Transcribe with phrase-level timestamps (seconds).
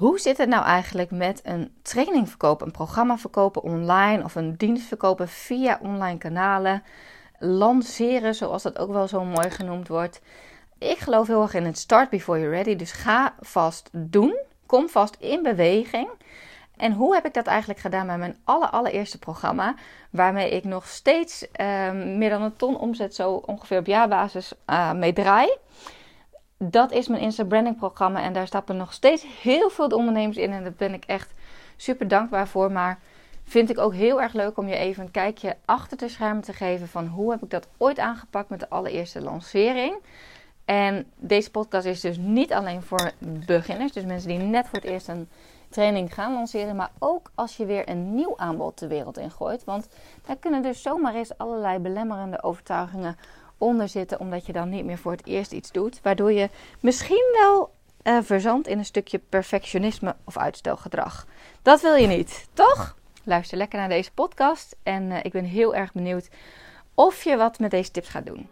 [0.00, 4.56] Hoe zit het nou eigenlijk met een training verkopen, een programma verkopen online of een
[4.56, 6.82] dienst verkopen via online kanalen?
[7.38, 10.20] Lanceren, zoals dat ook wel zo mooi genoemd wordt.
[10.78, 12.76] Ik geloof heel erg in het start before you're ready.
[12.76, 14.38] Dus ga vast doen.
[14.66, 16.08] Kom vast in beweging.
[16.76, 19.74] En hoe heb ik dat eigenlijk gedaan bij mijn allereerste programma?
[20.10, 24.92] Waarmee ik nog steeds uh, meer dan een ton omzet, zo ongeveer op jaarbasis, uh,
[24.92, 25.56] mee draai.
[26.64, 28.22] Dat is mijn Insta Branding programma.
[28.22, 30.52] En daar stappen nog steeds heel veel ondernemers in.
[30.52, 31.32] En daar ben ik echt
[31.76, 32.72] super dankbaar voor.
[32.72, 32.98] Maar
[33.44, 36.52] vind ik ook heel erg leuk om je even een kijkje achter de schermen te
[36.52, 36.88] geven.
[36.88, 39.96] Van hoe heb ik dat ooit aangepakt met de allereerste lancering.
[40.64, 43.10] En deze podcast is dus niet alleen voor
[43.46, 43.92] beginners.
[43.92, 45.28] Dus mensen die net voor het eerst een
[45.68, 46.76] training gaan lanceren.
[46.76, 49.64] Maar ook als je weer een nieuw aanbod de wereld ingooit.
[49.64, 49.88] Want
[50.26, 53.16] daar kunnen dus zomaar eens allerlei belemmerende overtuigingen
[53.60, 54.20] onder zitten.
[54.20, 56.00] Omdat je dan niet meer voor het eerst iets doet.
[56.02, 56.48] Waardoor je
[56.80, 57.72] misschien wel
[58.04, 61.26] uh, verzandt in een stukje perfectionisme of uitstelgedrag.
[61.62, 62.96] Dat wil je niet, toch?
[63.24, 64.76] Luister lekker naar deze podcast.
[64.82, 66.28] En uh, ik ben heel erg benieuwd
[66.94, 68.48] of je wat met deze tips gaat doen.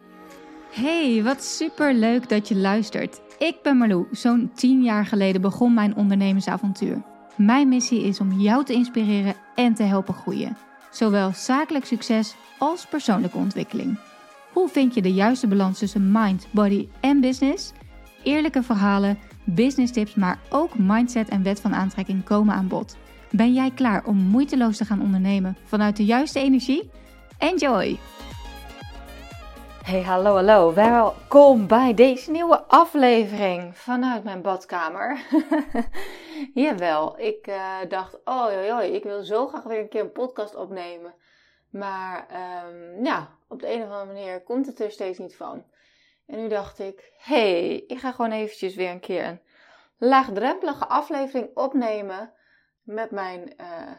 [0.71, 3.21] Hey, wat super leuk dat je luistert.
[3.39, 4.07] Ik ben Marlou.
[4.11, 7.03] Zo'n 10 jaar geleden begon mijn ondernemersavontuur.
[7.37, 10.57] Mijn missie is om jou te inspireren en te helpen groeien.
[10.91, 13.99] Zowel zakelijk succes als persoonlijke ontwikkeling.
[14.59, 17.73] Hoe vind je de juiste balans tussen mind, body en business?
[18.23, 22.97] Eerlijke verhalen, business tips, maar ook mindset en wet van aantrekking komen aan bod.
[23.31, 26.91] Ben jij klaar om moeiteloos te gaan ondernemen vanuit de juiste energie?
[27.39, 27.99] Enjoy!
[29.85, 30.75] Hey, hallo, hallo.
[30.75, 35.21] Welkom bij deze nieuwe aflevering vanuit mijn badkamer.
[36.55, 37.57] Jawel, ik uh,
[37.89, 41.15] dacht, oh joh, ik wil zo graag weer een keer een podcast opnemen.
[41.71, 42.27] Maar
[42.67, 45.65] um, ja, op de een of andere manier komt het er steeds niet van.
[46.27, 49.41] En nu dacht ik, hey, ik ga gewoon eventjes weer een keer een
[49.99, 52.33] laagdrempelige aflevering opnemen
[52.83, 53.93] met mijn uh,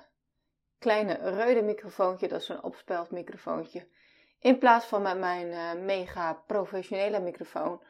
[0.79, 2.27] kleine rode microfoontje.
[2.27, 3.87] Dat is zo'n opspeld microfoontje.
[4.39, 7.81] In plaats van met mijn uh, mega professionele microfoon.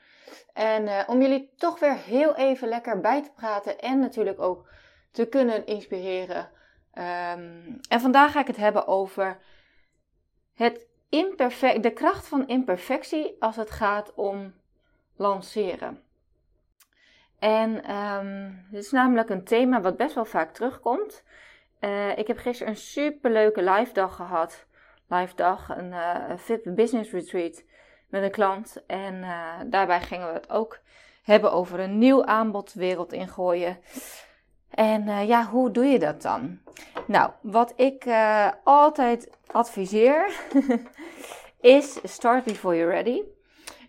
[0.53, 4.69] En uh, om jullie toch weer heel even lekker bij te praten en natuurlijk ook
[5.11, 6.49] te kunnen inspireren.
[6.93, 9.39] Um, en vandaag ga ik het hebben over
[10.59, 14.53] het imperfect, de kracht van imperfectie als het gaat om
[15.15, 16.03] lanceren.
[17.39, 21.23] En um, dit is namelijk een thema wat best wel vaak terugkomt.
[21.79, 24.65] Uh, ik heb gisteren een superleuke live dag gehad
[25.07, 27.63] live dag, een uh, VIP business retreat
[28.07, 28.83] met een klant.
[28.87, 30.79] En uh, daarbij gingen we het ook
[31.23, 33.77] hebben over een nieuw aanbod wereld ingooien.
[34.69, 36.59] En uh, ja, hoe doe je dat dan?
[37.05, 38.05] Nou, wat ik
[38.63, 40.31] altijd adviseer
[41.77, 43.21] is start before you're ready.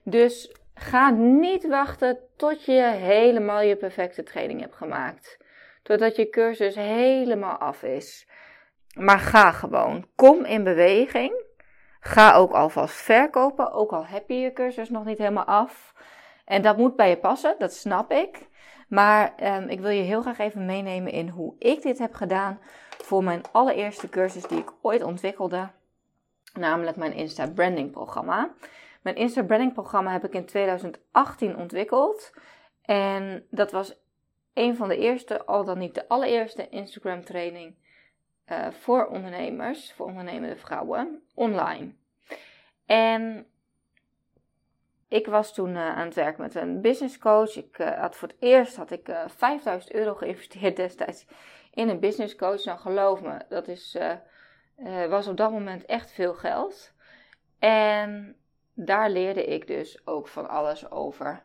[0.03, 5.39] Dus ga niet wachten tot je helemaal je perfecte training hebt gemaakt.
[5.83, 8.29] Totdat je cursus helemaal af is.
[8.95, 10.07] Maar ga gewoon.
[10.15, 11.49] Kom in beweging.
[12.01, 15.95] Ga ook alvast verkopen, ook al heb je je cursus nog niet helemaal af.
[16.45, 18.49] En dat moet bij je passen, dat snap ik.
[18.91, 22.61] Maar um, ik wil je heel graag even meenemen in hoe ik dit heb gedaan
[22.89, 25.69] voor mijn allereerste cursus die ik ooit ontwikkelde.
[26.53, 28.51] Namelijk mijn Insta Branding programma.
[29.03, 32.33] Mijn Insta Branding programma heb ik in 2018 ontwikkeld.
[32.83, 33.97] En dat was
[34.55, 37.75] een van de eerste, al dan niet de allereerste Instagram training
[38.47, 41.93] uh, voor ondernemers, voor ondernemende vrouwen, online.
[42.87, 43.47] En
[45.11, 47.57] ik was toen uh, aan het werk met een business coach.
[47.57, 51.27] Ik uh, had voor het eerst had ik 5000 euro geïnvesteerd destijds
[51.75, 52.65] in een business coach.
[52.65, 53.99] Nou, geloof me, dat is,
[55.09, 56.93] was op dat moment echt veel geld.
[57.59, 58.37] En
[58.75, 61.43] daar leerde ik dus ook van alles over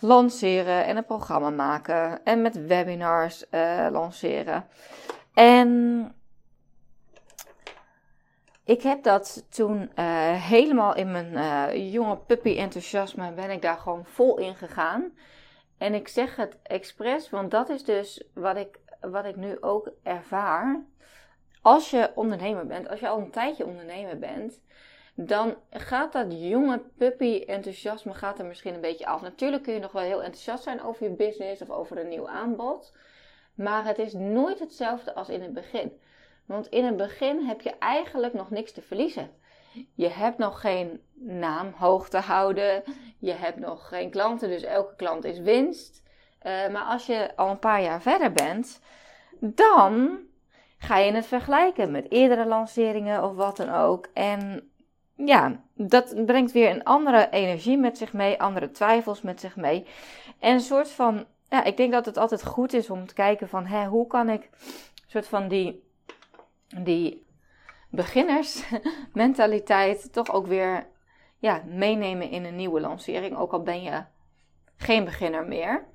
[0.00, 3.44] lanceren en een programma maken en met webinars
[3.90, 4.68] lanceren.
[5.34, 6.12] En
[8.68, 13.78] ik heb dat toen uh, helemaal in mijn uh, jonge puppy enthousiasme ben ik daar
[13.78, 15.12] gewoon vol in gegaan.
[15.78, 19.90] En ik zeg het expres, want dat is dus wat ik, wat ik nu ook
[20.02, 20.84] ervaar.
[21.62, 24.60] Als je ondernemer bent, als je al een tijdje ondernemer bent,
[25.14, 29.22] dan gaat dat jonge puppy enthousiasme gaat er misschien een beetje af.
[29.22, 32.28] Natuurlijk kun je nog wel heel enthousiast zijn over je business of over een nieuw
[32.28, 32.92] aanbod.
[33.54, 35.92] Maar het is nooit hetzelfde als in het begin.
[36.48, 39.30] Want in het begin heb je eigenlijk nog niks te verliezen.
[39.94, 42.82] Je hebt nog geen naam hoog te houden.
[43.18, 46.02] Je hebt nog geen klanten, dus elke klant is winst.
[46.42, 48.80] Uh, maar als je al een paar jaar verder bent,
[49.40, 50.18] dan
[50.78, 54.08] ga je het vergelijken met eerdere lanceringen of wat dan ook.
[54.12, 54.70] En
[55.14, 59.86] ja, dat brengt weer een andere energie met zich mee, andere twijfels met zich mee.
[60.38, 63.48] En een soort van ja, ik denk dat het altijd goed is om te kijken
[63.48, 65.87] van hè, hoe kan ik een soort van die,
[66.76, 67.26] die
[67.90, 70.86] beginnersmentaliteit toch ook weer
[71.38, 73.36] ja, meenemen in een nieuwe lancering.
[73.36, 74.04] Ook al ben je
[74.76, 75.86] geen beginner meer.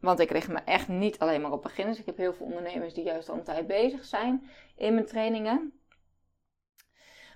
[0.00, 1.98] Want ik richt me echt niet alleen maar op beginners.
[1.98, 5.80] Ik heb heel veel ondernemers die juist al een tijd bezig zijn in mijn trainingen.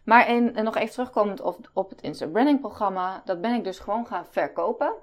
[0.05, 3.65] Maar in, en nog even terugkomend op, op het Insta Branding programma, dat ben ik
[3.65, 4.95] dus gewoon gaan verkopen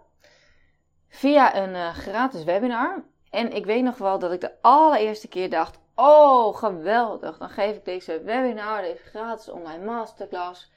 [1.08, 3.04] via een uh, gratis webinar.
[3.30, 7.38] En ik weet nog wel dat ik de allereerste keer dacht: Oh, geweldig!
[7.38, 10.72] Dan geef ik deze webinar, deze gratis online masterclass.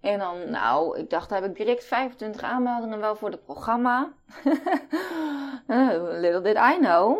[0.00, 4.12] En dan, nou, ik dacht, heb ik direct 25 aanmeldingen wel voor het programma.
[6.22, 7.18] Little did I know.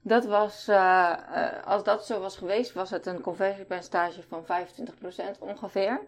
[0.00, 0.76] Dat was, uh,
[1.34, 6.00] uh, als dat zo was geweest, was het een conversiepercentage van 25% ongeveer.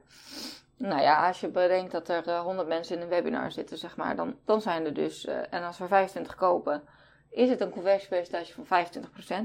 [0.76, 3.96] Nou ja, als je bedenkt dat er uh, 100 mensen in een webinar zitten, zeg
[3.96, 6.82] maar, dan, dan zijn er dus, en als er 25 kopen,
[7.30, 8.86] is het een conversiepercentage van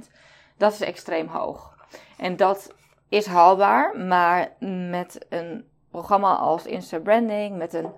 [0.05, 0.11] 25%.
[0.57, 1.75] Dat is extreem hoog.
[2.17, 2.73] En dat
[3.09, 4.55] is haalbaar, maar
[4.89, 7.91] met een programma als Insta Branding, met een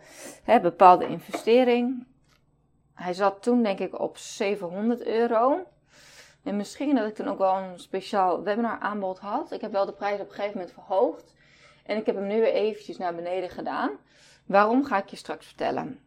[0.62, 2.08] bepaalde investering.
[2.94, 5.68] Hij zat toen denk ik op 700 euro.
[6.44, 9.52] En misschien dat ik toen ook wel een speciaal webinar aanbod had.
[9.52, 11.34] Ik heb wel de prijs op een gegeven moment verhoogd.
[11.86, 13.92] En ik heb hem nu weer eventjes naar beneden gedaan.
[14.46, 16.00] Waarom ga ik je straks vertellen.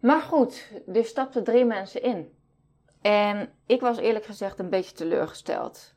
[0.00, 2.33] Maar goed, er stapten drie mensen in.
[3.04, 5.94] En ik was eerlijk gezegd een beetje teleurgesteld.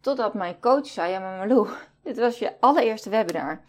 [0.00, 1.68] Totdat mijn coach zei: Ja, maar Marlou,
[2.02, 3.60] dit was je allereerste webinar.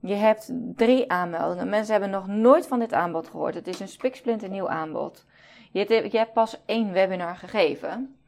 [0.00, 1.68] Je hebt drie aanmeldingen.
[1.68, 3.54] Mensen hebben nog nooit van dit aanbod gehoord.
[3.54, 5.24] Het is een spiksplinter nieuw aanbod.
[5.72, 8.18] Je hebt, je hebt pas één webinar gegeven.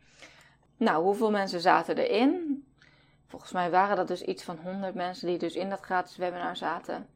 [0.76, 2.64] Nou, hoeveel mensen zaten erin?
[3.26, 6.56] Volgens mij waren dat dus iets van 100 mensen die dus in dat gratis webinar
[6.56, 7.08] zaten.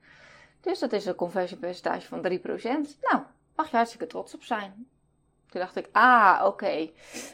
[0.61, 2.31] Dus dat is een conversiepercentage van 3%.
[3.01, 3.23] Nou,
[3.57, 4.89] mag je hartstikke trots op zijn.
[5.55, 6.91] Toen dacht ik, ah, oké.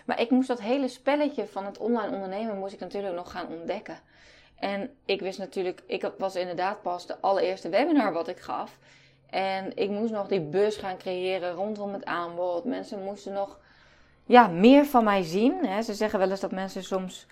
[0.07, 3.47] Maar ik moest dat hele spelletje van het online ondernemen moest ik natuurlijk nog gaan
[3.49, 3.99] ontdekken.
[4.59, 8.79] En ik wist natuurlijk, ik was inderdaad pas de allereerste webinar wat ik gaf.
[9.31, 12.65] En ik moest nog die bus gaan creëren rondom het aanbod.
[12.65, 13.59] Mensen moesten nog
[14.27, 15.67] ja, meer van mij zien.
[15.67, 15.83] Hè.
[15.83, 17.27] Ze zeggen wel eens dat mensen soms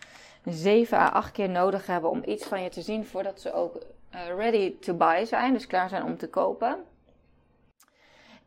[0.45, 3.75] zeven à acht keer nodig hebben om iets van je te zien voordat ze ook
[4.15, 6.85] uh, ready to buy zijn, dus klaar zijn om te kopen.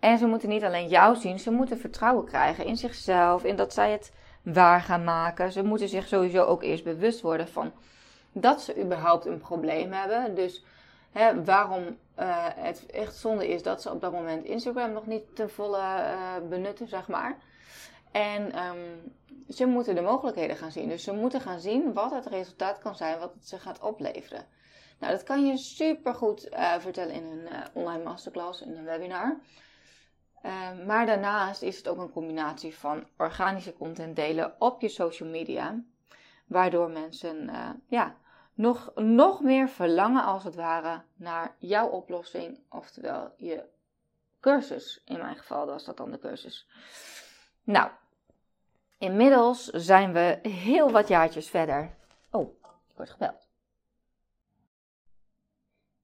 [0.01, 3.73] En ze moeten niet alleen jou zien, ze moeten vertrouwen krijgen in zichzelf, in dat
[3.73, 4.11] zij het
[4.41, 5.51] waar gaan maken.
[5.51, 7.71] Ze moeten zich sowieso ook eerst bewust worden van
[8.31, 10.35] dat ze überhaupt een probleem hebben.
[10.35, 10.63] Dus
[11.11, 15.35] hè, waarom uh, het echt zonde is dat ze op dat moment Instagram nog niet
[15.35, 17.37] ten volle uh, benutten, zeg maar.
[18.11, 19.13] En um,
[19.49, 20.89] ze moeten de mogelijkheden gaan zien.
[20.89, 24.45] Dus ze moeten gaan zien wat het resultaat kan zijn, wat het ze gaat opleveren.
[24.99, 29.37] Nou, dat kan je super goed uh, vertellen in een online masterclass, in een webinar.
[30.45, 35.29] Uh, maar daarnaast is het ook een combinatie van organische content delen op je social
[35.29, 35.81] media.
[36.45, 38.15] Waardoor mensen uh, ja,
[38.53, 42.59] nog, nog meer verlangen als het ware naar jouw oplossing.
[42.69, 43.63] Oftewel je
[44.39, 45.01] cursus.
[45.05, 46.67] In mijn geval was dat dan de cursus.
[47.63, 47.89] Nou,
[48.97, 51.95] inmiddels zijn we heel wat jaartjes verder.
[52.31, 53.47] Oh, ik word gebeld.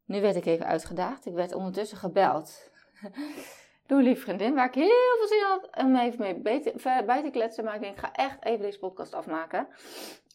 [0.06, 1.26] Nu werd ik even uitgedaagd.
[1.26, 2.70] Ik werd ondertussen gebeld.
[3.88, 6.42] Doe lief vriendin, waar ik heel veel zin had om even mee
[7.06, 7.64] bij te kletsen.
[7.64, 9.68] Maar ik denk, ik ga echt even deze podcast afmaken.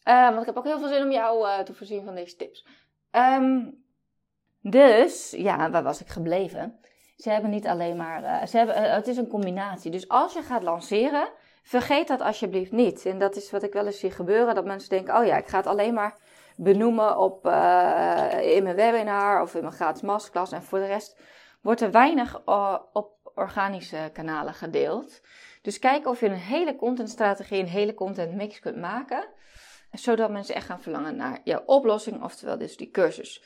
[0.07, 2.35] Uh, want ik heb ook heel veel zin om jou uh, te voorzien van deze
[2.35, 2.65] tips.
[3.11, 3.83] Um,
[4.61, 6.79] dus, ja, waar was ik gebleven?
[7.17, 8.23] Ze hebben niet alleen maar.
[8.23, 9.91] Uh, ze hebben, het is een combinatie.
[9.91, 11.29] Dus als je gaat lanceren,
[11.63, 13.05] vergeet dat alsjeblieft niet.
[13.05, 15.47] En dat is wat ik wel eens zie gebeuren: dat mensen denken: oh ja, ik
[15.47, 16.17] ga het alleen maar
[16.55, 17.45] benoemen op,
[18.41, 20.51] in mijn webinar of in mijn gratis masterclass.
[20.51, 21.19] En voor de rest
[21.61, 22.41] wordt er weinig
[22.93, 25.21] op organische kanalen gedeeld.
[25.61, 29.27] Dus kijk of je een hele contentstrategie, een hele content mix kunt maken
[29.99, 33.43] zodat mensen echt gaan verlangen naar jouw oplossing, oftewel dus die cursus.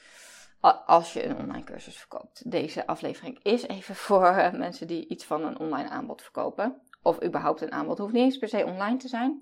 [0.85, 2.51] Als je een online cursus verkoopt.
[2.51, 6.81] Deze aflevering is even voor eh, mensen die iets van een online aanbod verkopen.
[7.01, 7.97] Of überhaupt een aanbod.
[7.97, 9.41] Hoeft niet eens per se online te zijn.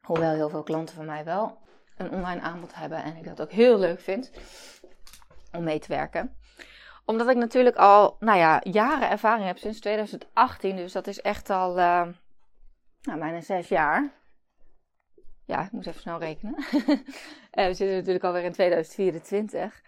[0.00, 1.58] Hoewel heel veel klanten van mij wel
[1.96, 3.02] een online aanbod hebben.
[3.02, 4.30] En ik dat ook heel leuk vind
[5.52, 6.36] om mee te werken.
[7.06, 10.76] Omdat ik natuurlijk al, nou ja, jaren ervaring heb sinds 2018.
[10.76, 12.06] Dus dat is echt al, uh,
[13.02, 14.12] nou, bijna zes jaar.
[15.44, 16.54] Ja, ik moet even snel rekenen.
[17.50, 19.82] Eh, we zitten natuurlijk alweer in 2024.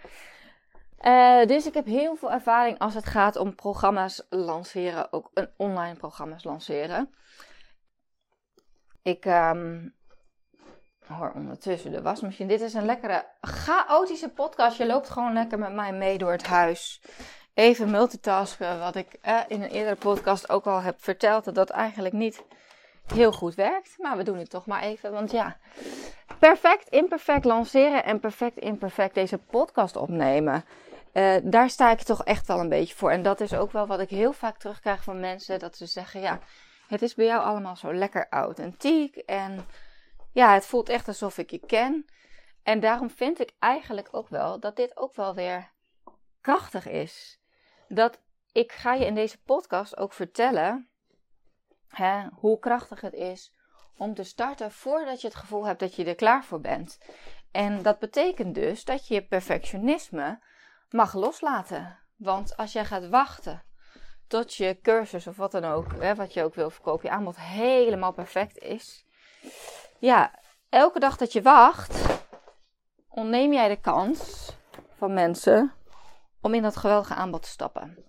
[1.01, 5.31] Uh, eh, dus ik heb heel veel ervaring als het gaat om programma's lanceren, ook
[5.35, 7.15] een online programma's lanceren.
[9.03, 9.95] Ik um,
[11.15, 12.49] hoor ondertussen de wasmachine.
[12.49, 14.79] Dit is een lekkere, chaotische podcast.
[14.79, 17.03] Je loopt gewoon lekker met mij mee door het huis.
[17.55, 21.71] Even multitasken, wat ik uh, in een eerdere podcast ook al heb verteld, dat dat
[21.71, 22.43] eigenlijk niet
[23.07, 23.95] heel goed werkt.
[23.99, 25.13] Maar we doen het toch maar even.
[25.13, 25.57] Want ja,
[26.39, 30.65] perfect imperfect lanceren en perfect imperfect deze podcast opnemen.
[31.13, 33.11] Uh, daar sta ik toch echt wel een beetje voor.
[33.11, 35.59] En dat is ook wel wat ik heel vaak terugkrijg van mensen.
[35.59, 36.39] Dat ze zeggen, ja,
[36.89, 39.17] het is bij jou allemaal zo lekker authentiek.
[39.17, 39.67] En
[40.39, 42.07] ja, het voelt echt alsof ik je ken.
[42.63, 45.71] En daarom vind ik eigenlijk ook wel dat dit ook wel weer
[46.41, 47.41] krachtig is.
[47.89, 48.21] Dat
[48.53, 50.89] ik ga je in deze podcast ook vertellen
[51.89, 53.55] hè, hoe krachtig het is
[53.97, 56.99] om te starten voordat je het gevoel hebt dat je er klaar voor bent.
[57.51, 60.43] En dat betekent dus dat je perfectionisme
[60.91, 61.99] mag loslaten.
[62.17, 63.65] Want als jij gaat wachten
[64.27, 67.41] tot je cursus of wat dan ook, hè, wat je ook wil verkopen, je aanbod
[67.41, 69.07] helemaal perfect is.
[70.01, 70.31] Ja,
[70.69, 72.21] elke dag dat je wacht,
[73.09, 74.51] ontneem jij de kans
[74.97, 75.73] van mensen
[76.41, 78.05] om in dat geweldige aanbod te stappen.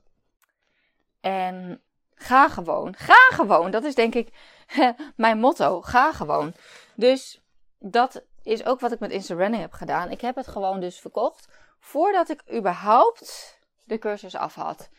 [1.22, 1.81] En
[2.15, 3.72] ga gewoon, ga gewoon.
[3.72, 4.34] Dat is denk ik
[5.15, 5.81] mijn motto.
[5.81, 6.53] Ga gewoon.
[6.96, 7.41] Dus
[7.79, 10.12] dat is ook wat ik met Insta Running heb gedaan.
[10.12, 11.48] Ik heb het gewoon dus verkocht
[11.79, 14.89] voordat ik überhaupt de cursus af had.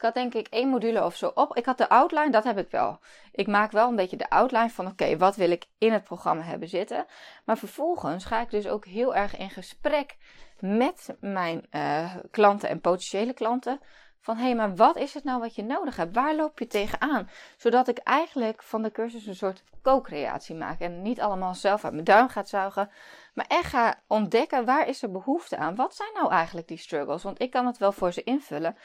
[0.00, 1.56] Ik had denk ik één module of zo op.
[1.56, 2.98] Ik had de outline, dat heb ik wel.
[3.32, 6.42] Ik maak wel een beetje de outline van oké, wat wil ik in het programma
[6.42, 7.06] hebben zitten.
[7.44, 10.16] Maar vervolgens ga ik dus ook heel erg in gesprek
[10.58, 13.80] met mijn uh, klanten en potentiële klanten.
[14.20, 16.14] Van hé, hey, maar wat is het nou wat je nodig hebt?
[16.14, 17.30] Waar loop je tegenaan?
[17.56, 20.80] Zodat ik eigenlijk van de cursus een soort co-creatie maak.
[20.80, 22.90] En niet allemaal zelf uit mijn duim gaat zuigen.
[23.34, 25.74] Maar echt ga ontdekken waar is er behoefte aan?
[25.74, 27.22] Wat zijn nou eigenlijk die struggles?
[27.22, 28.76] Want ik kan het wel voor ze invullen.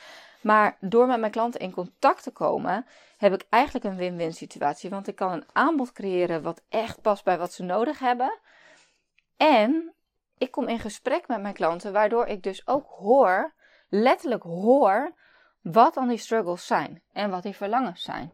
[0.45, 2.85] Maar door met mijn klanten in contact te komen,
[3.17, 4.89] heb ik eigenlijk een win-win situatie.
[4.89, 8.39] Want ik kan een aanbod creëren wat echt past bij wat ze nodig hebben.
[9.37, 9.93] En
[10.37, 13.53] ik kom in gesprek met mijn klanten, waardoor ik dus ook hoor,
[13.89, 15.13] letterlijk hoor,
[15.61, 18.33] wat dan die struggles zijn en wat die verlangens zijn.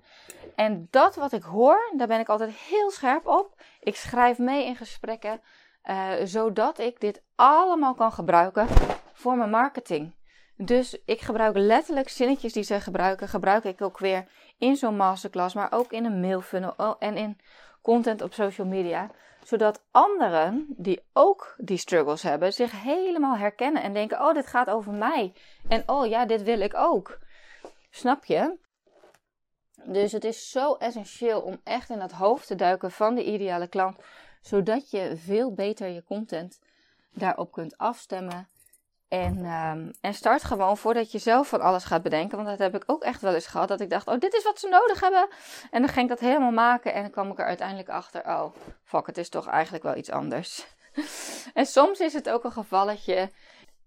[0.56, 3.62] En dat wat ik hoor, daar ben ik altijd heel scherp op.
[3.80, 5.42] Ik schrijf mee in gesprekken,
[5.84, 8.68] uh, zodat ik dit allemaal kan gebruiken
[9.14, 10.14] voor mijn marketing.
[10.64, 14.28] Dus ik gebruik letterlijk zinnetjes die ze gebruiken, gebruik ik ook weer
[14.58, 17.40] in zo'n masterclass, maar ook in een mailfunnel oh, en in
[17.82, 19.12] content op social media.
[19.44, 24.70] Zodat anderen die ook die struggles hebben, zich helemaal herkennen en denken: oh, dit gaat
[24.70, 25.34] over mij.
[25.68, 27.20] En oh ja, dit wil ik ook.
[27.90, 28.58] Snap je?
[29.84, 33.68] Dus het is zo essentieel om echt in het hoofd te duiken van de ideale
[33.68, 33.98] klant,
[34.42, 36.60] zodat je veel beter je content
[37.14, 38.48] daarop kunt afstemmen
[39.12, 42.38] en, um, en start gewoon voordat je zelf van alles gaat bedenken.
[42.38, 43.68] Want dat heb ik ook echt wel eens gehad.
[43.68, 45.28] Dat ik dacht, oh, dit is wat ze nodig hebben.
[45.72, 46.94] En dan ging ik dat helemaal maken.
[46.94, 50.12] En dan kwam ik er uiteindelijk achter, oh, fuck, het is toch eigenlijk wel iets
[50.12, 50.68] anders.
[51.54, 53.30] en soms is het ook een gevalletje.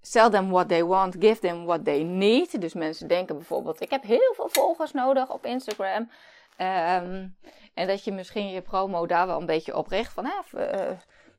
[0.01, 2.61] Sell them what they want, give them what they need.
[2.61, 6.11] Dus mensen denken bijvoorbeeld, ik heb heel veel volgers nodig op Instagram.
[6.59, 7.37] Um,
[7.75, 10.13] en dat je misschien je promo daar wel een beetje op richt.
[10.13, 10.91] Van, uh,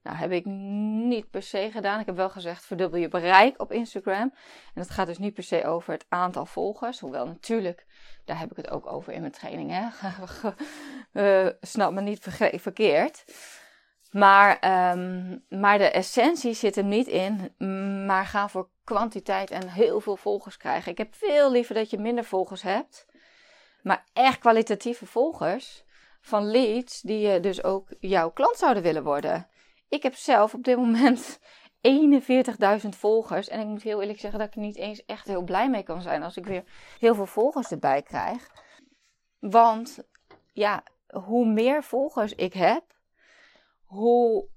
[0.06, 2.00] nou, heb ik niet per se gedaan.
[2.00, 4.22] Ik heb wel gezegd, verdubbel je bereik op Instagram.
[4.22, 4.34] En
[4.74, 7.00] dat gaat dus niet per se over het aantal volgers.
[7.00, 7.86] Hoewel natuurlijk,
[8.26, 9.72] daar heb ik het ook over in mijn training.
[9.72, 9.86] Hè?
[11.46, 13.26] uh, snap me niet verkeerd.
[14.12, 14.52] Maar,
[14.92, 17.54] um, maar de essentie zit er niet in.
[18.06, 20.92] Maar ga voor kwantiteit en heel veel volgers krijgen.
[20.92, 23.06] Ik heb veel liever dat je minder volgers hebt.
[23.82, 25.84] Maar echt kwalitatieve volgers.
[26.22, 29.48] Van leads die je dus ook jouw klant zouden willen worden.
[29.90, 31.40] Ik heb zelf op dit moment
[32.84, 33.48] 41.000 volgers.
[33.48, 35.84] En ik moet heel eerlijk zeggen dat ik er niet eens echt heel blij mee
[35.84, 36.64] kan zijn als ik weer
[37.00, 38.50] heel veel volgers erbij krijg.
[39.40, 40.04] Want
[40.54, 42.84] ja, hoe meer volgers ik heb,
[43.84, 44.48] hoe.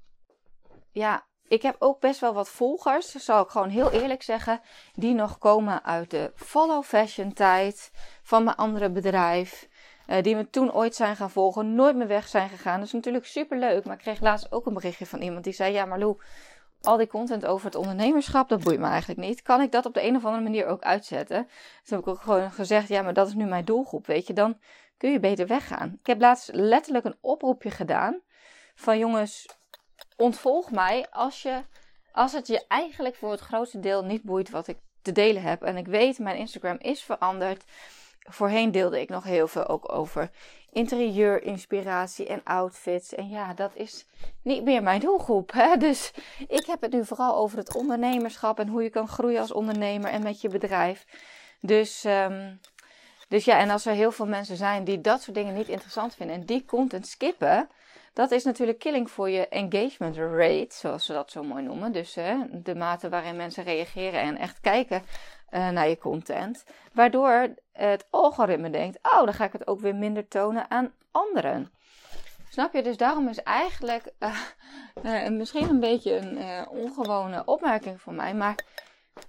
[0.93, 4.61] Ja, ik heb ook best wel wat volgers, zal ik gewoon heel eerlijk zeggen,
[4.95, 7.91] die nog komen uit de follow fashion tijd
[8.23, 9.69] van mijn andere bedrijf.
[10.09, 12.79] Uh, die me toen ooit zijn gaan volgen, nooit meer weg zijn gegaan.
[12.79, 13.85] Dat is natuurlijk super leuk.
[13.85, 16.17] Maar ik kreeg laatst ook een berichtje van iemand die zei: Ja, maar Lou,
[16.83, 19.43] al die content over het ondernemerschap, dat boeit me eigenlijk niet.
[19.43, 21.47] Kan ik dat op de een of andere manier ook uitzetten?
[21.81, 24.07] Dus heb ik ook gewoon gezegd: Ja, maar dat is nu mijn doelgroep.
[24.07, 24.59] Weet je, dan
[24.97, 25.97] kun je beter weggaan.
[26.01, 28.21] Ik heb laatst letterlijk een oproepje gedaan:
[28.75, 29.47] van jongens,
[30.17, 31.63] ontvolg mij als, je,
[32.13, 35.63] als het je eigenlijk voor het grootste deel niet boeit wat ik te delen heb.
[35.63, 37.65] En ik weet, mijn Instagram is veranderd.
[38.31, 40.31] Voorheen deelde ik nog heel veel ook over
[40.73, 43.15] interieur, inspiratie en outfits.
[43.15, 44.07] En ja, dat is
[44.43, 45.53] niet meer mijn doelgroep.
[45.53, 45.77] Hè?
[45.77, 46.13] Dus
[46.49, 50.11] ik heb het nu vooral over het ondernemerschap en hoe je kan groeien als ondernemer
[50.11, 51.07] en met je bedrijf.
[51.61, 52.61] Dus, um,
[53.29, 56.15] dus ja, en als er heel veel mensen zijn die dat soort dingen niet interessant
[56.15, 57.69] vinden en die content skippen,
[58.13, 61.93] dat is natuurlijk killing voor je engagement rate, zoals ze dat zo mooi noemen.
[61.93, 65.03] Dus hè, de mate waarin mensen reageren en echt kijken
[65.51, 66.65] uh, naar je content.
[66.93, 71.73] Waardoor het algoritme denkt: oh, dan ga ik het ook weer minder tonen aan anderen.
[72.49, 72.83] Snap je?
[72.83, 74.13] Dus daarom is eigenlijk
[75.03, 78.35] uh, misschien een beetje een ongewone opmerking van mij.
[78.35, 78.65] Maar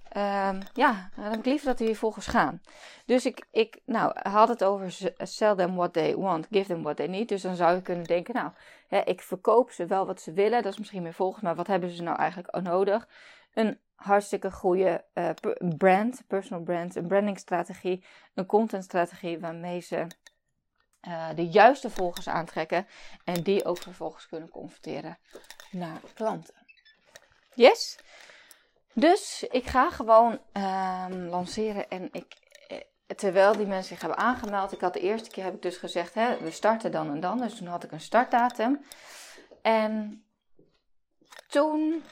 [0.08, 2.60] ehm, ja, dan heb ik liever dat hier volgens gaan.
[3.04, 6.96] Dus ik, ik nou, had het over sell them what they want, give them what
[6.96, 7.28] they need.
[7.28, 8.50] Dus dan zou je kunnen denken, nou,
[8.88, 10.62] hè, ik verkoop ze wel wat ze willen.
[10.62, 13.08] Dat is misschien meer volgens, maar wat hebben ze nou eigenlijk nodig?
[13.54, 15.30] Een hartstikke goede uh,
[15.76, 18.04] brand, personal brand, een brandingstrategie,
[18.34, 20.06] een contentstrategie waarmee ze
[21.08, 22.86] uh, de juiste volgers aantrekken
[23.24, 25.18] en die ook vervolgens kunnen converteren
[25.70, 26.54] naar klanten.
[27.54, 27.98] Yes?
[28.92, 32.34] Dus ik ga gewoon um, lanceren en ik,
[32.68, 32.78] eh,
[33.16, 36.14] terwijl die mensen zich hebben aangemeld, ik had de eerste keer heb ik dus gezegd,
[36.14, 38.84] hè, we starten dan en dan, dus toen had ik een startdatum.
[39.62, 40.24] En
[41.48, 42.02] toen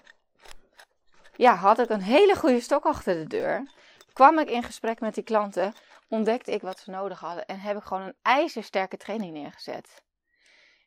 [1.38, 3.70] ja, had ik een hele goede stok achter de deur.
[4.12, 5.72] Kwam ik in gesprek met die klanten,
[6.08, 10.02] ontdekte ik wat ze nodig hadden en heb ik gewoon een ijzersterke training neergezet.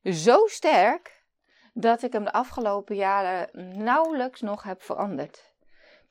[0.04, 1.24] Zo sterk
[1.74, 3.50] dat ik hem de afgelopen jaren
[3.84, 5.54] nauwelijks nog heb veranderd.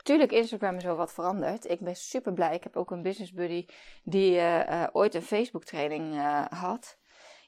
[0.02, 1.70] Tuurlijk, Instagram is wel wat veranderd.
[1.70, 2.54] Ik ben super blij.
[2.54, 3.66] Ik heb ook een business buddy
[4.02, 6.98] die uh, ooit een Facebook training uh, had.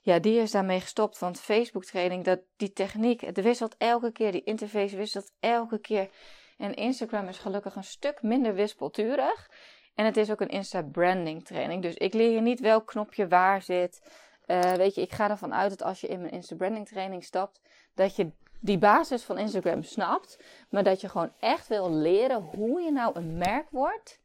[0.01, 1.19] Ja, die is daarmee gestopt.
[1.19, 4.33] Want Facebook training, dat, die techniek, het wisselt elke keer.
[4.33, 6.11] Die interface wisselt elke keer.
[6.59, 9.51] En Instagram is gelukkig een stuk minder wispelturig.
[9.95, 11.83] En het is ook een Insta branding training.
[11.83, 14.03] Dus ik leer je niet welk knopje waar zit.
[14.47, 17.25] Uh, weet je, ik ga ervan uit dat als je in mijn Insta branding training
[17.25, 17.61] stapt,
[17.95, 18.31] dat je
[18.61, 20.39] die basis van Instagram snapt.
[20.71, 24.21] Maar dat je gewoon echt wil leren hoe je nou een merk wordt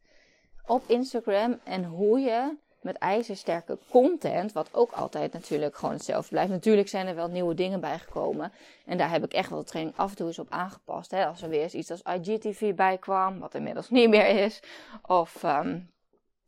[0.66, 1.60] op Instagram.
[1.64, 6.50] En hoe je met ijzersterke content, wat ook altijd natuurlijk gewoon hetzelfde blijft.
[6.50, 8.52] Natuurlijk zijn er wel nieuwe dingen bijgekomen.
[8.84, 11.10] En daar heb ik echt wel de training af en toe eens op aangepast.
[11.10, 11.26] Hè.
[11.26, 14.62] Als er weer eens iets als IGTV bij kwam, wat inmiddels niet meer is.
[15.02, 15.90] Of um,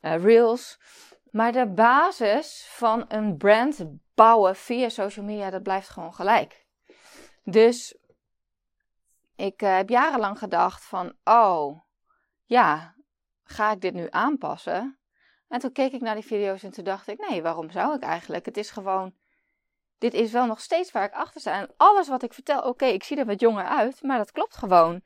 [0.01, 0.79] Reels.
[1.31, 3.85] Maar de basis van een brand
[4.15, 6.67] bouwen via social media, dat blijft gewoon gelijk.
[7.45, 7.99] Dus
[9.37, 11.81] ik uh, heb jarenlang gedacht van, oh,
[12.45, 12.95] ja,
[13.43, 15.00] ga ik dit nu aanpassen?
[15.51, 18.03] En toen keek ik naar die video's en toen dacht ik, nee, waarom zou ik
[18.03, 18.47] eigenlijk?
[18.47, 19.15] Het is gewoon,
[19.99, 21.61] dit is wel nog steeds waar ik achter sta.
[21.61, 24.57] En alles wat ik vertel, oké, ik zie er wat jonger uit, maar dat klopt
[24.57, 25.03] gewoon.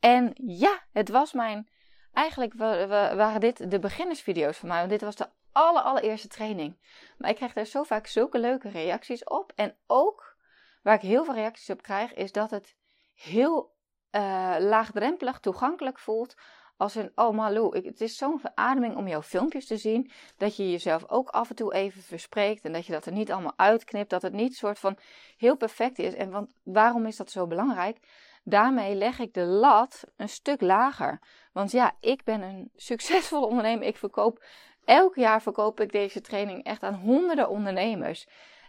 [0.00, 1.68] En ja, het was mijn,
[2.12, 6.78] eigenlijk waren dit de beginnersvideo's van mij, want dit was de aller, allereerste training.
[7.16, 9.52] Maar ik krijg daar zo vaak zulke leuke reacties op.
[9.54, 10.36] En ook,
[10.82, 12.76] waar ik heel veel reacties op krijg, is dat het
[13.14, 13.76] heel
[14.10, 16.34] uh, laagdrempelig, toegankelijk voelt
[16.78, 20.10] als een, oh Malou, het is zo'n verademing om jouw filmpjes te zien.
[20.36, 22.64] Dat je jezelf ook af en toe even verspreekt.
[22.64, 24.10] En dat je dat er niet allemaal uitknipt.
[24.10, 24.98] Dat het niet soort van
[25.36, 26.14] heel perfect is.
[26.14, 27.98] En want, waarom is dat zo belangrijk?
[28.44, 31.20] Daarmee leg ik de lat een stuk lager.
[31.52, 33.86] Want ja, ik ben een succesvolle ondernemer.
[33.86, 34.44] Ik verkoop,
[34.84, 38.26] elk jaar verkoop ik deze training echt aan honderden ondernemers.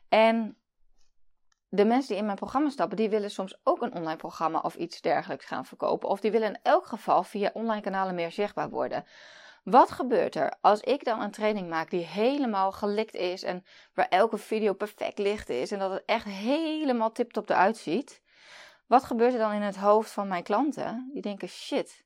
[0.07, 0.57] En
[1.69, 4.75] de mensen die in mijn programma stappen, die willen soms ook een online programma of
[4.75, 6.09] iets dergelijks gaan verkopen.
[6.09, 9.05] Of die willen in elk geval via online kanalen meer zichtbaar worden.
[9.63, 14.07] Wat gebeurt er als ik dan een training maak die helemaal gelikt is en waar
[14.07, 18.21] elke video perfect licht is en dat het echt helemaal tip-top eruit ziet?
[18.87, 21.09] Wat gebeurt er dan in het hoofd van mijn klanten?
[21.13, 22.05] Die denken: shit,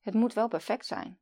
[0.00, 1.18] het moet wel perfect zijn.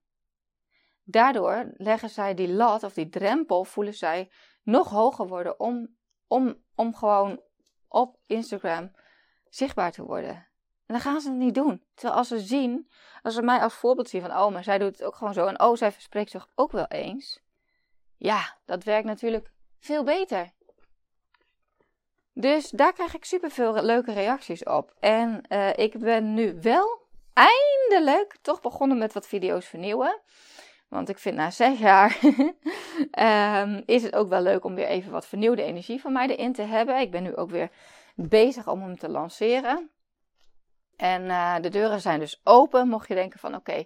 [1.02, 4.31] Daardoor leggen zij die lat of die drempel, voelen zij
[4.62, 7.40] nog hoger worden om, om, om gewoon
[7.97, 8.93] op Instagram
[9.49, 10.35] zichtbaar te worden.
[10.87, 11.85] En dan gaan ze het niet doen.
[11.95, 12.91] Terwijl als ze zien,
[13.23, 15.47] als ze mij als voorbeeld zien van, oh, maar zij doet het ook gewoon zo.
[15.47, 17.41] En oh, zij verspreekt zich ook wel eens.
[18.17, 20.51] Ja, dat werkt natuurlijk veel beter.
[22.33, 24.95] Dus daar krijg ik super veel leuke reacties op.
[25.01, 27.01] En uh, ik ben nu wel
[27.33, 30.21] eindelijk toch begonnen met wat video's vernieuwen.
[30.88, 32.18] Want ik vind na zes jaar
[33.62, 36.53] um, is het ook wel leuk om weer even wat vernieuwde energie van mij erin
[36.53, 37.01] te hebben.
[37.01, 37.70] Ik ben nu ook weer
[38.14, 39.90] bezig om hem te lanceren.
[40.96, 42.88] En uh, de deuren zijn dus open.
[42.88, 43.85] Mocht je denken van oké,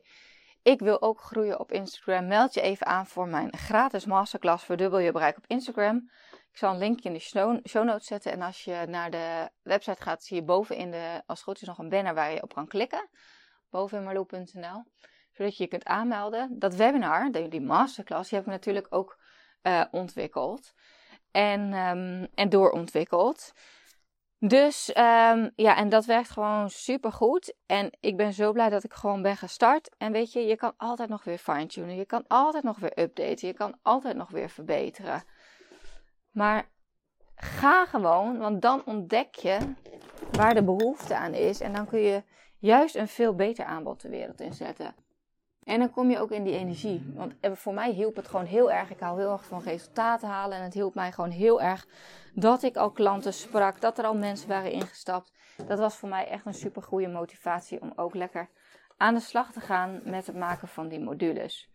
[0.62, 2.26] ik wil ook groeien op Instagram.
[2.26, 6.10] Meld je even aan voor mijn gratis masterclass Verdubbel je bereik op Instagram.
[6.50, 7.20] Ik zal een linkje in de
[7.68, 8.32] show, notes zetten.
[8.32, 11.60] En als je naar de website gaat, zie je boven in de, als het goed
[11.60, 13.08] is, nog een banner waar je op kan klikken.
[13.70, 14.04] Boven
[15.40, 16.58] zodat je je kunt aanmelden.
[16.58, 19.18] Dat webinar, die masterclass, die heb ik natuurlijk ook
[19.62, 20.74] uh, ontwikkeld.
[21.30, 23.52] En, um, en doorontwikkeld.
[24.38, 27.54] Dus um, ja, en dat werkt gewoon super goed.
[27.66, 29.94] En ik ben zo blij dat ik gewoon ben gestart.
[29.98, 31.96] En weet je, je kan altijd nog weer fine-tunen.
[31.96, 33.48] Je kan altijd nog weer updaten.
[33.48, 35.22] Je kan altijd nog weer verbeteren.
[36.30, 36.68] Maar
[37.34, 39.58] ga gewoon, want dan ontdek je
[40.30, 41.60] waar de behoefte aan is.
[41.60, 42.22] En dan kun je
[42.58, 44.94] juist een veel beter aanbod de wereld inzetten.
[45.70, 47.12] En dan kom je ook in die energie.
[47.14, 48.90] Want voor mij hielp het gewoon heel erg.
[48.90, 50.58] Ik hou heel erg van resultaten halen.
[50.58, 51.86] En het hielp mij gewoon heel erg
[52.34, 53.80] dat ik al klanten sprak.
[53.80, 55.32] Dat er al mensen waren ingestapt.
[55.66, 58.48] Dat was voor mij echt een super goede motivatie om ook lekker
[58.96, 61.70] aan de slag te gaan met het maken van die modules.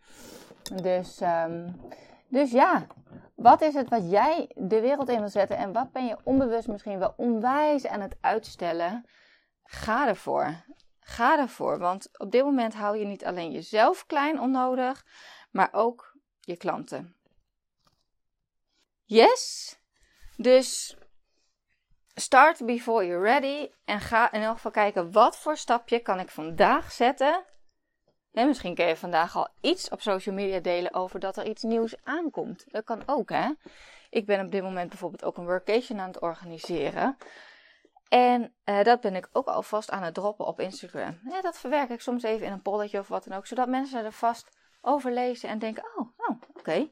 [0.82, 1.80] Dus, um,
[2.28, 2.86] dus ja,
[3.34, 6.68] wat is het wat jij de wereld in wil zetten en wat ben je onbewust
[6.68, 9.04] misschien wel onwijs aan het uitstellen?
[9.64, 10.64] Ga ervoor.
[11.08, 15.04] Ga ervoor, want op dit moment hou je niet alleen jezelf klein onnodig,
[15.50, 17.16] maar ook je klanten.
[19.04, 19.76] Yes?
[20.36, 20.96] Dus
[22.14, 26.30] start before you're ready en ga in elk geval kijken wat voor stapje kan ik
[26.30, 27.44] vandaag zetten.
[28.32, 31.62] En misschien kun je vandaag al iets op social media delen over dat er iets
[31.62, 32.64] nieuws aankomt.
[32.68, 33.50] Dat kan ook, hè?
[34.10, 37.16] Ik ben op dit moment bijvoorbeeld ook een workation aan het organiseren.
[38.08, 41.18] En uh, dat ben ik ook alvast aan het droppen op Instagram.
[41.42, 44.12] Dat verwerk ik soms even in een polletje of wat dan ook, zodat mensen er
[44.12, 44.48] vast
[44.80, 46.90] over lezen en denken: oh, oh oké.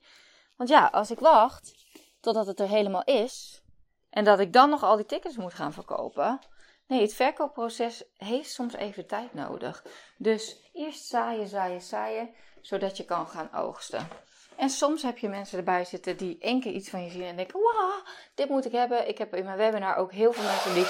[0.56, 1.74] Want ja, als ik wacht
[2.20, 3.62] totdat het er helemaal is
[4.10, 6.38] en dat ik dan nog al die tickets moet gaan verkopen.
[6.86, 9.84] Nee, het verkoopproces heeft soms even tijd nodig.
[10.18, 14.08] Dus eerst zaaien, zaaien, zaaien, zodat je kan gaan oogsten.
[14.56, 17.36] En soms heb je mensen erbij zitten die één keer iets van je zien en
[17.36, 18.02] denken: Wauw,
[18.34, 19.08] dit moet ik hebben.
[19.08, 20.86] Ik heb in mijn webinar ook heel veel mensen die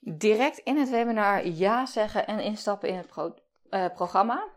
[0.00, 3.32] direct in het webinar ja zeggen en instappen in het
[3.70, 4.48] eh, programma.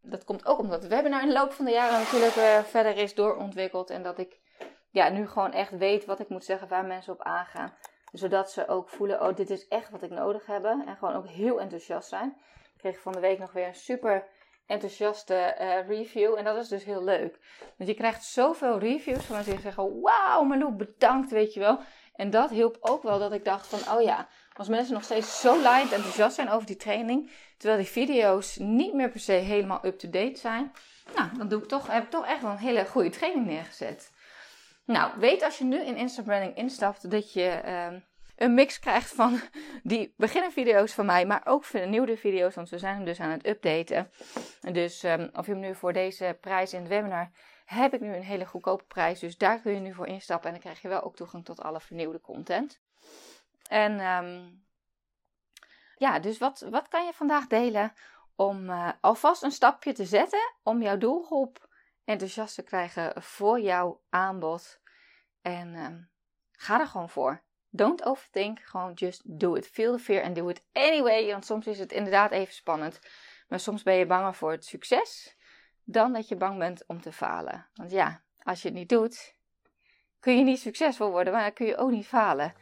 [0.00, 2.96] Dat komt ook omdat het webinar in de loop van de jaren natuurlijk uh, verder
[2.96, 3.90] is doorontwikkeld.
[3.90, 4.40] En dat ik
[4.90, 7.74] ja, nu gewoon echt weet wat ik moet zeggen, waar mensen op aangaan.
[8.12, 10.64] Zodat ze ook voelen: oh, dit is echt wat ik nodig heb.
[10.64, 12.36] En gewoon ook heel enthousiast zijn.
[12.64, 14.26] Ik kreeg van de week nog weer een super
[14.66, 16.38] enthousiaste uh, review.
[16.38, 17.38] En dat is dus heel leuk.
[17.76, 21.78] Want je krijgt zoveel reviews van mensen die zeggen: Wauw, Marloe, bedankt, weet je wel.
[22.14, 25.40] En dat hielp ook wel dat ik dacht: van, Oh ja, als mensen nog steeds
[25.40, 27.30] zo light enthousiast zijn over die training.
[27.56, 30.72] Terwijl die video's niet meer per se helemaal up-to-date zijn.
[31.14, 34.12] Nou, dan doe ik toch, heb ik toch echt wel een hele goede training neergezet.
[34.84, 37.62] Nou, weet als je nu in Instagram instapt dat je.
[37.64, 38.00] Uh,
[38.36, 39.40] een mix krijgt van
[39.82, 43.46] die beginnenvideo's van mij, maar ook vernieuwde video's, want we zijn hem dus aan het
[43.46, 44.10] updaten.
[44.60, 47.30] Dus um, of je hem nu voor deze prijs in het webinar,
[47.64, 49.20] heb ik nu een hele goedkope prijs.
[49.20, 51.62] Dus daar kun je nu voor instappen en dan krijg je wel ook toegang tot
[51.62, 52.80] alle vernieuwde content.
[53.68, 54.64] En um,
[55.96, 57.92] ja, dus wat, wat kan je vandaag delen
[58.34, 61.68] om uh, alvast een stapje te zetten om jouw doelgroep
[62.04, 64.80] enthousiast te krijgen voor jouw aanbod?
[65.42, 66.10] En um,
[66.52, 67.44] ga er gewoon voor.
[67.76, 69.66] Don't overthink, gewoon just do it.
[69.66, 71.30] Feel the fear and do it anyway.
[71.30, 73.00] Want soms is het inderdaad even spannend.
[73.48, 75.36] Maar soms ben je banger voor het succes
[75.84, 77.66] dan dat je bang bent om te falen.
[77.74, 79.34] Want ja, als je het niet doet,
[80.20, 82.54] kun je niet succesvol worden, maar kun je ook niet falen.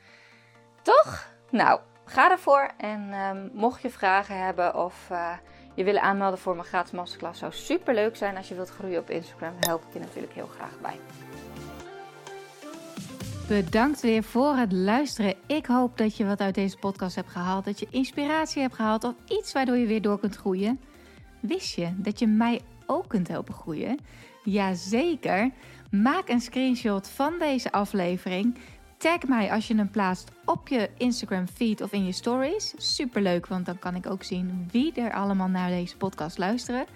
[0.83, 1.33] Toch?
[1.51, 2.71] Nou, ga ervoor.
[2.77, 5.37] En um, mocht je vragen hebben of uh,
[5.75, 9.01] je willen aanmelden voor mijn gratis masterclass, zou super leuk zijn als je wilt groeien
[9.01, 9.55] op Instagram.
[9.61, 11.01] Help ik je natuurlijk heel graag bij.
[13.49, 15.35] Bedankt weer voor het luisteren.
[15.47, 17.65] Ik hoop dat je wat uit deze podcast hebt gehaald.
[17.65, 20.81] Dat je inspiratie hebt gehaald of iets waardoor je weer door kunt groeien.
[21.41, 23.99] Wist je dat je mij ook kunt helpen groeien?
[24.45, 25.51] Jazeker.
[25.91, 28.59] Maak een screenshot van deze aflevering.
[28.97, 32.75] Tag mij als je hem plaatst op je Instagram feed of in je stories.
[32.77, 36.87] Superleuk, want dan kan ik ook zien wie er allemaal naar deze podcast luisteren.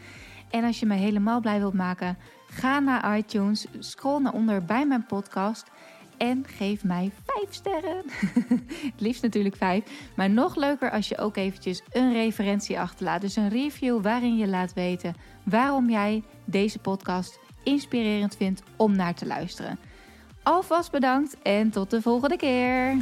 [0.51, 4.87] En als je me helemaal blij wilt maken, ga naar iTunes, scroll naar onder bij
[4.87, 5.71] mijn podcast
[6.19, 8.03] en geef mij 5 sterren.
[8.93, 9.85] Het liefst natuurlijk 5.
[10.17, 13.21] Maar nog leuker als je ook eventjes een referentie achterlaat.
[13.21, 19.15] Dus een review waarin je laat weten waarom jij deze podcast inspirerend vindt om naar
[19.15, 19.79] te luisteren.
[20.43, 22.97] Alvast bedankt en tot de volgende keer.